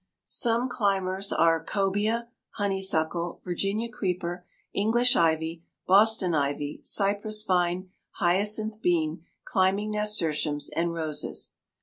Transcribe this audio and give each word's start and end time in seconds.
Some 0.25 0.67
climbers 0.67 1.31
are 1.31 1.63
cobæa, 1.63 2.29
honeysuckle, 2.55 3.39
Virginia 3.43 3.87
creeper, 3.87 4.47
English 4.73 5.15
ivy, 5.15 5.63
Boston 5.85 6.33
ivy, 6.33 6.81
cypress 6.83 7.43
vine, 7.43 7.91
hyacinth 8.13 8.81
bean, 8.81 9.23
climbing 9.43 9.91
nasturtiums, 9.91 10.69
and 10.75 10.91
roses. 10.91 11.53